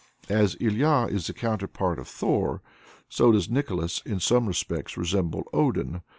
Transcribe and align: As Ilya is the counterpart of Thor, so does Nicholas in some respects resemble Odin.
As 0.29 0.57
Ilya 0.59 1.09
is 1.11 1.27
the 1.27 1.33
counterpart 1.33 1.99
of 1.99 2.07
Thor, 2.07 2.63
so 3.07 3.31
does 3.31 3.51
Nicholas 3.51 4.01
in 4.03 4.19
some 4.19 4.47
respects 4.47 4.97
resemble 4.97 5.43
Odin. 5.53 6.01